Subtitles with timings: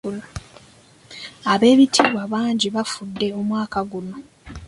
[1.51, 4.17] Ab'ebitiibwa bangi abafudde omwaka guno.